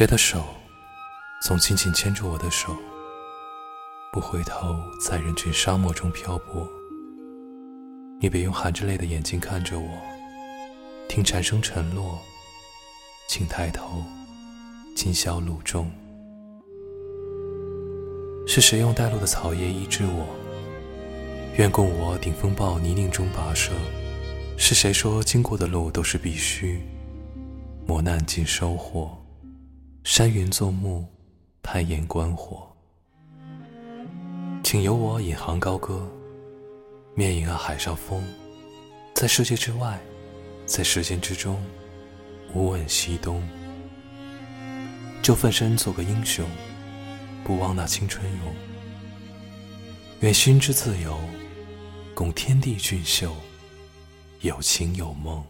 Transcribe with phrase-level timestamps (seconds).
[0.00, 0.42] 谁的手
[1.42, 2.74] 总紧紧牵住我的手，
[4.10, 6.66] 不回头，在人群沙漠中漂泊。
[8.18, 9.86] 你别用含着泪的眼睛看着我，
[11.06, 12.18] 听蝉声沉落，
[13.28, 14.02] 请抬头，
[14.96, 15.90] 今宵路中。
[18.46, 20.26] 是谁用带露的草叶医治我？
[21.58, 23.72] 愿共我顶风暴泥泞中跋涉。
[24.56, 26.80] 是谁说经过的路都是必须？
[27.86, 29.19] 磨难尽收获，
[30.02, 31.06] 山云作幕，
[31.62, 32.66] 攀岩观火。
[34.64, 36.10] 请由我引吭高歌，
[37.14, 38.24] 面迎啊海上风，
[39.14, 40.00] 在世界之外，
[40.64, 41.62] 在时间之中，
[42.54, 43.46] 无问西东。
[45.22, 46.48] 就奋身做个英雄，
[47.44, 48.54] 不忘那青春勇。
[50.20, 51.20] 愿心之自由，
[52.14, 53.36] 共天地俊秀。
[54.40, 55.44] 有情有梦。